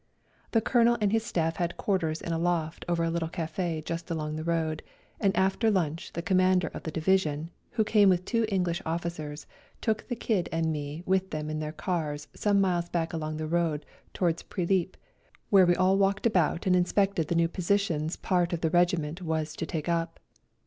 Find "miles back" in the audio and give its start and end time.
12.59-13.13